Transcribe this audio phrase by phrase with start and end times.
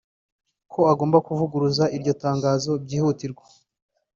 [0.71, 3.45] ko agomba kuvuguruza iryo tangazo byihutirwa